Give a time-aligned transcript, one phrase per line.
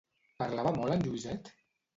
[0.43, 1.57] Parlava molt en Lluiset?